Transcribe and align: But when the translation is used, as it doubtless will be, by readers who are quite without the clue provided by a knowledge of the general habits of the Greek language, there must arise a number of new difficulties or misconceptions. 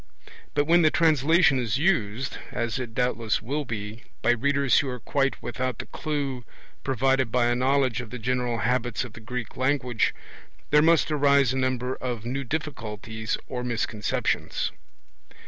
But 0.55 0.65
when 0.65 0.81
the 0.81 0.89
translation 0.89 1.59
is 1.59 1.77
used, 1.77 2.39
as 2.51 2.79
it 2.79 2.95
doubtless 2.95 3.39
will 3.39 3.65
be, 3.65 4.01
by 4.23 4.31
readers 4.31 4.79
who 4.79 4.89
are 4.89 4.99
quite 4.99 5.39
without 5.43 5.77
the 5.77 5.85
clue 5.85 6.43
provided 6.83 7.31
by 7.31 7.45
a 7.45 7.55
knowledge 7.55 8.01
of 8.01 8.09
the 8.09 8.17
general 8.17 8.57
habits 8.61 9.03
of 9.03 9.13
the 9.13 9.19
Greek 9.19 9.55
language, 9.55 10.15
there 10.71 10.81
must 10.81 11.11
arise 11.11 11.53
a 11.53 11.57
number 11.57 11.93
of 11.97 12.25
new 12.25 12.43
difficulties 12.43 13.37
or 13.47 13.63
misconceptions. 13.63 14.71